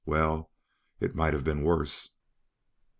[0.03, 0.49] Well,
[0.99, 2.15] it might have been worse."